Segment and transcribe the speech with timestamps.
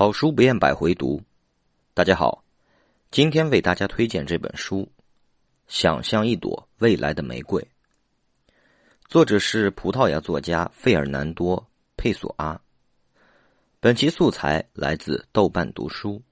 [0.00, 1.22] 好书不厌百回读，
[1.92, 2.42] 大家好，
[3.10, 4.78] 今天为大家推荐这本书
[5.68, 7.60] 《想象一朵未来的玫瑰》，
[9.10, 11.54] 作者是葡萄牙作家费尔南多·
[11.98, 12.58] 佩索阿。
[13.78, 16.22] 本期素材来自豆瓣读书。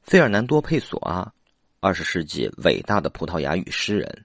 [0.00, 1.30] 费尔南多·佩索阿，
[1.80, 4.24] 二十世纪伟大的葡萄牙语诗人，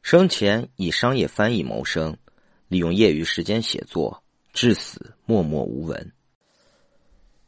[0.00, 2.16] 生前以商业翻译谋生，
[2.68, 4.23] 利用业余时间写作。
[4.54, 6.12] 至死默默无闻。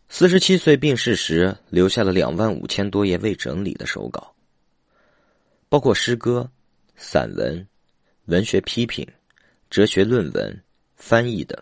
[0.09, 4.35] 四十七岁病逝时，留下了两万五千多页未整理的手稿，
[5.69, 6.51] 包括诗歌、
[6.97, 7.65] 散文、
[8.25, 9.07] 文学批评、
[9.71, 10.63] 哲学论文、
[10.97, 11.57] 翻译等。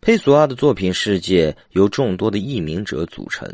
[0.00, 3.46] 佩索阿的作品世界由众多的译名者组成，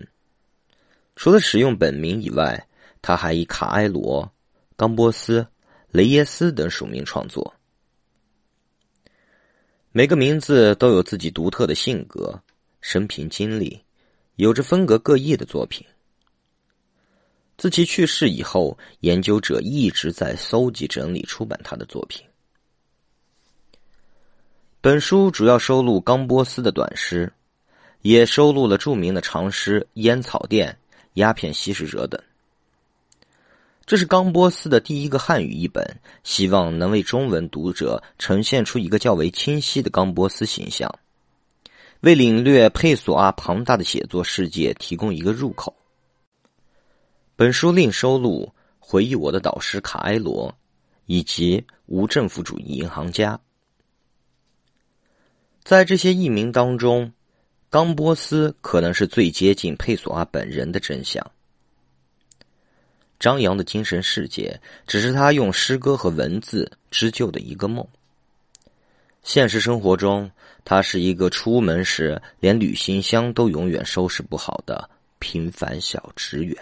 [1.17, 2.69] 除了使用本名以外，
[3.01, 4.33] 他还以卡埃罗、
[4.77, 5.45] 冈波斯、
[5.91, 7.53] 雷耶斯等署名创作。
[9.95, 12.41] 每个名字都有自己独特的性格、
[12.81, 13.79] 生平经历，
[14.37, 15.87] 有着风格各异的作品。
[17.59, 22.25] 自其去世以后，研究者一直在搜集、整理、出版他的作品。
[24.81, 27.31] 本书主要收录冈波斯的短诗，
[28.01, 30.69] 也收录了著名的长诗《烟草店》
[31.15, 32.19] 《鸦片吸食者》等。
[33.85, 35.85] 这是冈波斯的第一个汉语译本，
[36.23, 40.99] 希望能为中文读者呈现出一个较为清晰的冈波斯形象，
[42.01, 45.75] 为领略佩索阿庞大的写作世界提供一个入口。
[47.35, 50.49] 本书另收录《回忆我的导师卡埃罗》
[51.07, 53.37] 以及《无政府主义银行家》。
[55.65, 57.13] 在这些译名当中，
[57.69, 61.25] 冈波斯可能是最接近佩索阿本人的真相。
[63.23, 67.87] 张扬的精神世界，只是他用诗歌和文字织就的一个梦。
[69.23, 70.29] 现实生活中，
[70.65, 76.57] 他是一个出门时连旅行箱都永远收拾不好的平凡小职员。